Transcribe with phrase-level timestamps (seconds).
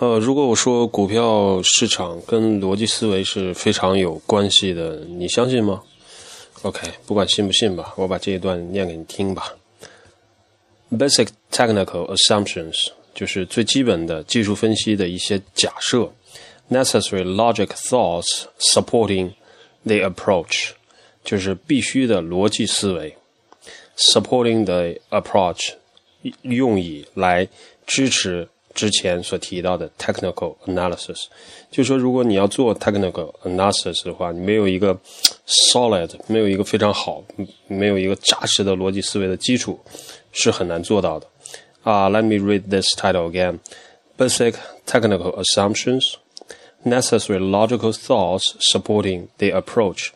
[0.00, 5.82] 呃，如果我说股票市场跟逻辑思维是非常有关系的，你相信吗
[6.62, 9.54] ？OK，不管信不信吧，我把这一段念给你听吧。
[10.90, 12.74] Basic technical assumptions
[13.14, 16.12] 就是最基本的技术分析的一些假设
[16.68, 19.30] ，necessary logic thoughts supporting
[19.84, 20.70] the approach
[21.22, 23.16] 就是必须的逻辑思维
[23.96, 25.74] ，supporting the approach
[26.42, 27.46] 用以来
[27.86, 28.48] 支持。
[28.74, 31.26] 之前所提到的 technical analysis，
[31.70, 34.98] 就是说，如果你要做 technical analysis 的话，你没有一个
[35.46, 37.22] solid，没有一个非常好，
[37.68, 39.78] 没有一个扎实的逻辑思维的基础，
[40.32, 41.26] 是很难做到的。
[41.84, 43.60] 啊、，Let me read this title again:
[44.18, 44.54] Basic
[44.86, 46.14] technical assumptions,
[46.84, 50.08] necessary logical thoughts supporting the approach。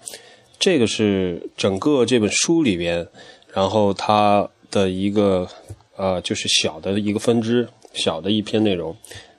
[0.59, 3.07] 这个是整个这本书里边，
[3.55, 5.47] 然后它的一个
[5.97, 7.69] 呃，就是小的一个分支。
[7.94, 8.96] 小的一篇内容，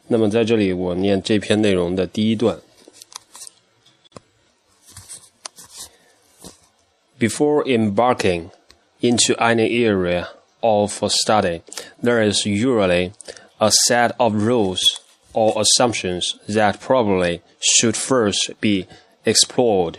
[0.08, 2.58] 那么在这里我念这篇内容的第一段。
[7.18, 8.50] Before embarking
[9.00, 10.28] into any area
[10.60, 11.62] of study,
[12.02, 13.12] there is usually
[13.58, 14.80] a set of rules
[15.32, 18.86] or assumptions that probably should first be
[19.24, 19.94] explored.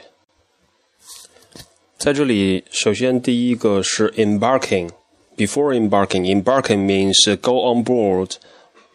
[1.98, 4.92] 在这里，首先第一个是 embarking。
[5.40, 8.38] Before embarking, embarking means go on board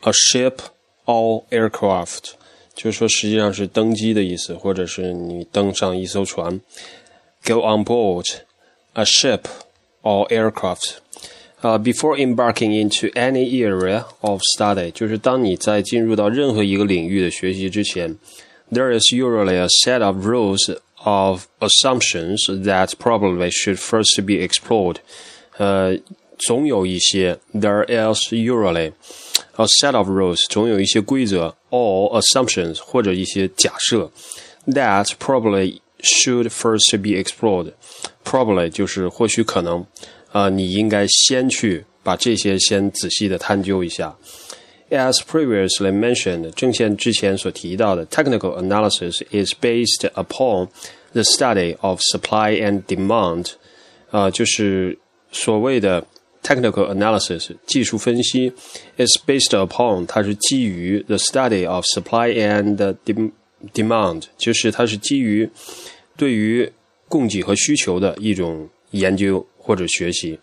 [0.03, 0.61] a ship
[1.05, 2.31] or aircraft，
[2.75, 6.61] 就是说实际上是登机的意思，或者是你登上一艘船。
[7.45, 8.27] Go on board
[8.95, 9.43] a ship
[10.03, 10.99] or aircraft.
[11.63, 18.17] Uh, before embarking into any area of study，就是当你在进入到任何一个领域的学习之前，
[18.73, 24.97] there is usually a set of rules of assumptions that probably should first be explored。
[25.59, 25.99] 呃，
[26.45, 28.93] 总有一些，there is usually
[29.57, 34.11] a set of rules，总有一些规则，or assumptions 或者一些假设，
[34.67, 39.81] that probably should first be explored。probably 就是或许可能，
[40.33, 44.17] 啊、呃，你应该先去把这些先仔细的探究一下。
[44.91, 50.69] As previously mentioned，正像之前所提到的，technical analysis is based upon
[51.13, 53.53] the study of supply and demand，
[54.11, 54.99] 啊、呃，就是
[55.31, 56.05] 所谓的
[56.45, 58.53] technical analysis 技术分析
[58.97, 62.97] is based upon 它是基于 the study of supply and
[63.75, 65.51] demand，就是它是基于
[66.17, 66.73] 对于
[67.09, 70.39] 供给和需求的一种研究或者学习。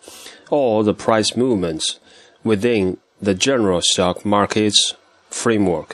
[0.50, 1.96] All the price movements
[2.44, 4.92] within the general stock markets
[5.32, 5.88] framework，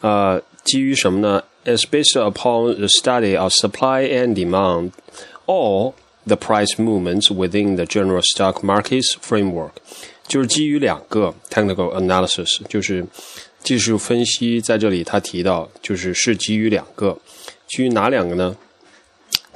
[0.00, 1.44] 呃，基于什么呢？
[1.66, 4.92] is based upon the study of supply and demand.
[6.25, 9.71] The price movements within the general stock markets framework，
[10.27, 13.05] 就是基于两个 technical analysis，就是
[13.63, 14.61] 技术分析。
[14.61, 17.17] 在这里他提到，就是是基于两个，
[17.67, 18.55] 基于哪两个呢？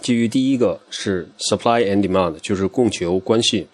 [0.01, 3.68] 基于第一个是 supply and demand，就是供求关系，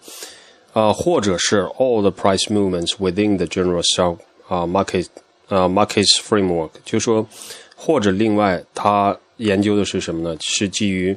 [0.72, 5.06] 啊、或者是 all the price movements within the general stock 啊、market
[5.48, 7.26] 啊、markets framework，就是说，
[7.74, 10.36] 或者另外他研究的是什么呢？
[10.40, 11.16] 是基于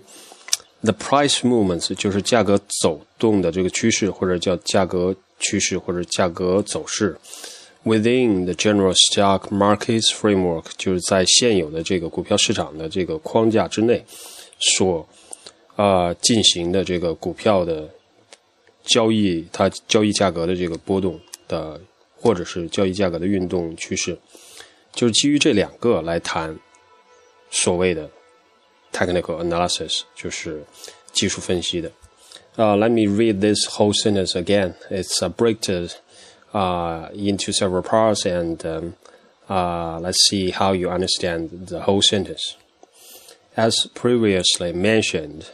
[0.83, 7.17] the price movements 就是价格走动的这个趋势，或者叫价格趋势或者价格走势。
[7.85, 14.05] Within the general stock markets framework，就是在现有的这个股票市场的这个框架之内
[14.77, 15.05] 所
[15.75, 17.89] 啊、进行的这个股票的
[18.83, 21.81] 交易，它交易价格的这个波动的，
[22.15, 24.17] 或者是交易价格的运动趋势，
[24.93, 26.57] 就是基于这两个来谈
[27.49, 28.09] 所谓的
[28.92, 30.64] technical analysis，就是
[31.12, 31.90] 技术分析的。
[32.56, 34.74] Uh, let me read this whole sentence again.
[34.90, 35.90] It's a breakdown
[36.52, 38.94] uh, into several parts, and um,
[39.48, 42.56] uh, let's see how you understand the whole sentence.
[43.54, 45.50] As previously mentioned,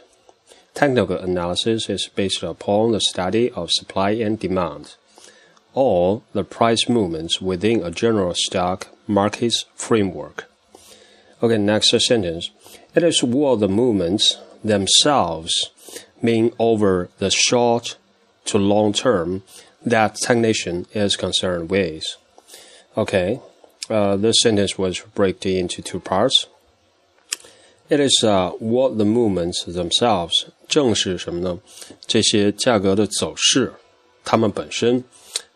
[0.73, 4.97] technical analysis is based upon the study of supply and demand,
[5.75, 10.49] or the price movements within a general stock market's framework.
[11.43, 12.51] Okay, next sentence.
[12.95, 15.71] It is what the movements themselves
[16.23, 17.97] mean over the short
[18.47, 19.43] to long term
[19.85, 22.05] that technician is concerned with.
[22.97, 23.41] Okay,
[23.91, 26.47] uh, this sentence was broken into two parts.
[27.91, 31.59] It is uh, what the movements themselves 正是什么呢？
[32.07, 33.75] 这些价格的走势，
[34.25, 35.05] 它们本身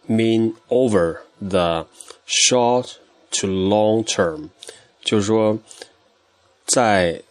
[0.06, 1.86] mean over the
[2.26, 2.96] short
[3.30, 4.50] to long term，
[5.02, 5.58] 就是说，
[6.66, 7.22] 在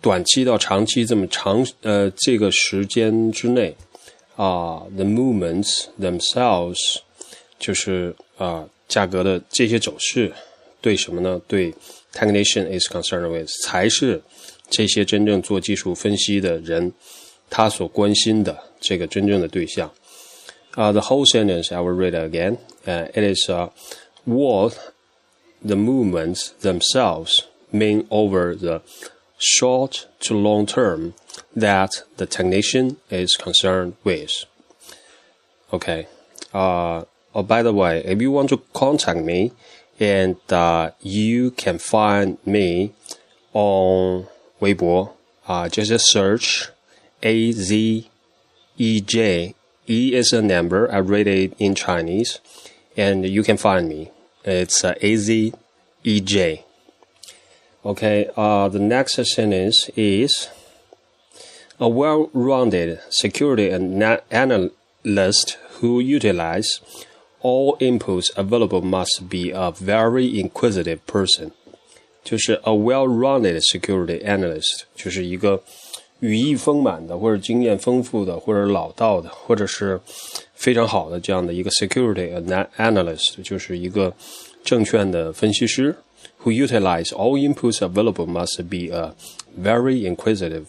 [0.00, 3.76] 短期到长期这么长呃这个时间之内
[4.36, 6.98] 啊、uh,，the movements themselves
[7.58, 10.32] 就是啊、uh, 价格的这些走势，
[10.80, 11.40] 对什么呢？
[11.46, 11.72] 对
[12.12, 14.20] technician is concerned with 才是
[14.68, 16.92] 这些真正做技术分析的人
[17.48, 19.90] 他所关心的这个真正的对象。
[20.74, 22.56] Uh, the whole sentence I will read it again.
[22.86, 23.68] Uh, it is uh,
[24.24, 24.72] what
[25.62, 27.42] the movements themselves
[27.77, 28.81] mean over the
[29.37, 31.13] short to long term
[31.55, 34.45] that the technician is concerned with.
[35.71, 36.07] Okay.
[36.53, 37.03] Uh,
[37.35, 39.51] oh, by the way, if you want to contact me,
[39.99, 42.93] and uh, you can find me
[43.53, 44.27] on
[44.61, 45.13] Weibo.
[45.47, 46.69] Uh, just search
[47.23, 48.09] A Z
[48.77, 49.55] E J
[49.87, 50.91] E is a number.
[50.91, 52.39] I read it in Chinese,
[52.95, 54.11] and you can find me.
[54.43, 55.53] It's uh, A Z
[56.03, 56.65] E J.
[57.86, 60.48] Okay, uh, the next sentence is
[61.78, 66.80] a well rounded security analyst who utilize
[67.40, 71.50] all inputs available must be a very inquisitive person.
[72.22, 75.60] 就是 a well-rounded security analyst，就是一个
[76.20, 80.00] 羽翼丰满的，或者经验丰富的，或者老道的，或者是
[80.54, 82.32] 非常好的这样的一个 security
[82.76, 84.14] analyst，就是一个
[84.62, 85.96] 证券的分析师。
[86.44, 89.14] Who utilize all inputs available must be a
[89.56, 90.66] very inquisitive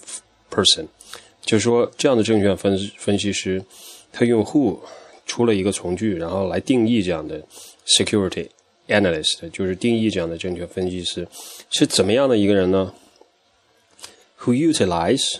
[0.50, 0.88] person。
[1.42, 3.64] 就是说，这样的证券分分析师，
[4.12, 4.80] 他用 who
[5.25, 7.42] 出了一个从句，然后来定义这样的
[7.86, 11.25] security。analyst 就是定义这样的证券分析师
[11.70, 12.94] 是怎么样的一个人呢？
[14.42, 15.40] Who utilize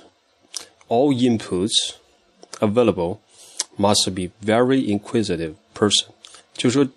[0.88, 1.96] all inputs
[2.62, 3.18] available
[3.78, 6.06] must be very inquisitive person，
[6.54, 6.90] 就是说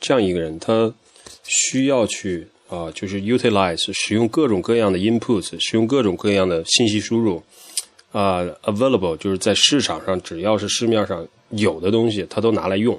[0.00, 0.94] 这样一个人，他
[1.44, 7.42] 需要去 啊、呃，就是 utilize 使用各种各样的 inputs，使用各种各样的信息输入
[8.12, 12.98] 啊、呃、，available 就是在市场上只要是市面上有的东西，他都拿来用。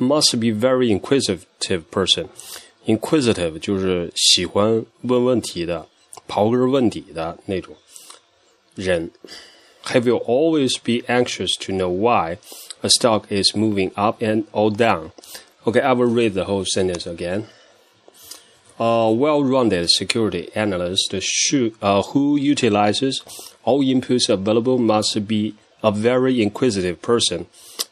[0.00, 2.26] must be very inquisitive person.
[2.86, 5.86] Inquisitive 就是喜欢问问题的、
[6.26, 7.76] 刨根问底的那种
[8.74, 9.10] 人。
[9.84, 12.38] Have you always be anxious to know why
[12.80, 15.10] a stock is moving up and or down?
[15.64, 17.44] Okay, I will read the whole sentence again.
[18.79, 21.13] A well-rounded security analyst
[21.81, 23.23] uh, who utilizes
[23.63, 27.47] all inputs available must be a very inquisitive person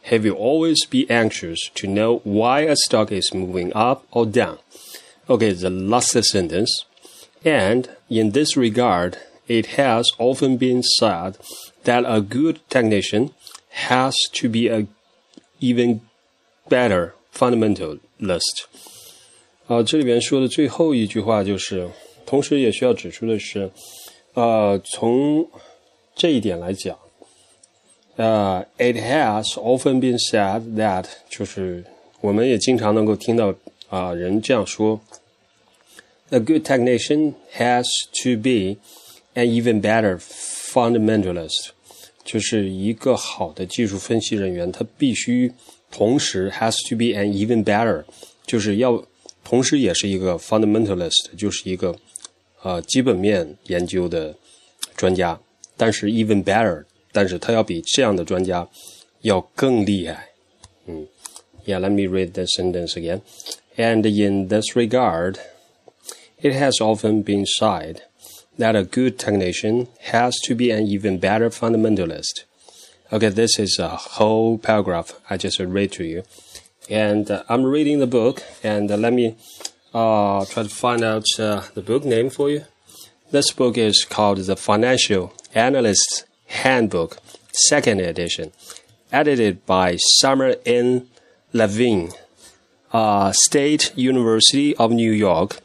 [0.05, 4.59] have you always be anxious to know why a stock is moving up or down?
[5.27, 6.85] Okay, the last sentence.
[7.43, 9.17] And in this regard,
[9.47, 11.39] it has often been said
[11.85, 13.33] that a good technician
[13.69, 14.85] has to be a
[15.59, 16.01] even
[16.69, 18.67] better fundamentalist.
[19.67, 21.89] 啊，这里边说的最后一句话就是，
[22.23, 23.69] 同时也需要指出的是，
[24.35, 25.47] 呃，从
[26.15, 26.95] 这一点来讲，
[28.15, 31.83] 呃、，it has often been said that 就是
[32.21, 33.56] 我们也经常能够听到
[33.89, 35.01] 啊、人这样说
[36.29, 37.85] ，a good technician has
[38.21, 38.77] to be
[39.33, 41.69] an even better fundamentalist，
[42.23, 45.51] 就是一个好的技术分析人员，他必须
[45.91, 48.03] 同时 has to be an even better，
[48.45, 49.03] 就是要
[49.44, 51.96] 同时也是一个 fundamentalist，就是一个
[52.62, 54.34] 呃基本面研究的
[54.96, 55.40] 专家，
[55.76, 56.84] 但是 even better。
[57.12, 58.69] 但是他要比这样的专家
[59.22, 60.28] 要更厉害。
[60.87, 61.08] 嗯，
[61.66, 63.22] Yeah, let me read the sentence again.
[63.76, 65.38] And in this regard,
[66.40, 68.02] it has often been said
[68.59, 72.44] that a good technician has to be an even better fundamentalist.
[73.11, 76.23] Okay, this is a whole paragraph I just read to you.
[76.89, 79.36] And uh, I'm reading the book, and uh, let me
[79.94, 82.65] uh, try to find out uh, the book name for you.
[83.32, 87.18] This book is called The Financial Analyst Handbook,
[87.51, 88.51] second edition,
[89.12, 91.08] edited by Sumner N.
[91.54, 92.12] Levine,
[92.94, 95.62] uh, State University of New York.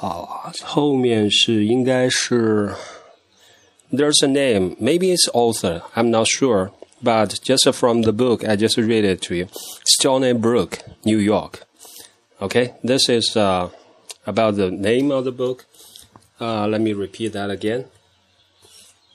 [0.00, 2.72] 啊，后面是应该是
[3.92, 6.70] There's a name, maybe it's author, I'm not sure
[7.02, 9.48] but just from the book, I just read it to you.
[9.86, 11.64] Stony Brook, New York.
[12.40, 13.70] Okay, this is uh,
[14.26, 15.66] about the name of the book.
[16.40, 17.86] Uh, let me repeat that again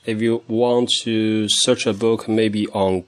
[0.06, 3.04] if you want to search a book, maybe on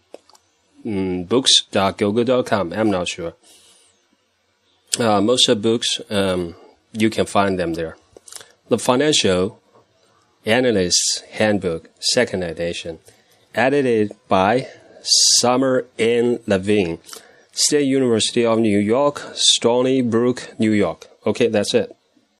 [0.84, 3.34] um, books.google.com, I'm not sure.
[4.98, 6.54] Uh, most of books, um,
[6.92, 7.96] you can find them there.
[8.68, 9.60] The Financial
[10.46, 12.98] Analyst's Handbook, second edition,
[13.56, 14.68] edited by
[15.40, 16.38] Sumner N.
[16.46, 16.98] Levine,
[17.52, 21.06] State University of New York, Stony Brook, New York.
[21.24, 21.95] Okay, that's it.